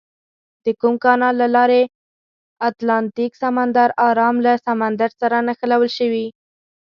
[0.65, 1.81] د کوم کانال له لارې
[2.69, 6.27] اتلانتیک سمندر ارام له سمندر سره نښلول شوي؟